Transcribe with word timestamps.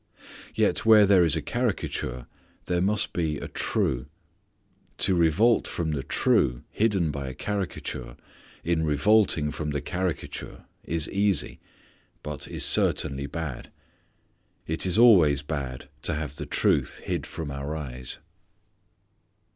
Yet 0.55 0.83
where 0.83 1.05
there 1.05 1.23
is 1.23 1.35
a 1.35 1.43
caricature 1.43 2.25
there 2.65 2.81
must 2.81 3.13
be 3.13 3.37
a 3.37 3.47
true. 3.47 4.07
To 4.97 5.13
revolt 5.13 5.67
from 5.67 5.91
the 5.91 6.01
true, 6.01 6.63
hidden 6.71 7.11
by 7.11 7.27
a 7.29 7.35
caricature, 7.35 8.17
in 8.63 8.81
revolting 8.83 9.51
from 9.51 9.69
the 9.69 9.79
caricature 9.79 10.65
is 10.83 11.07
easy, 11.11 11.59
but 12.23 12.47
is 12.47 12.65
certainly 12.65 13.27
bad. 13.27 13.69
It 14.65 14.87
is 14.87 14.97
always 14.97 15.43
bad 15.43 15.87
to 16.01 16.15
have 16.15 16.37
the 16.37 16.47
truth 16.47 17.01
hid 17.05 17.27
from 17.27 17.51
our 17.51 17.75
eyes. 17.75 18.17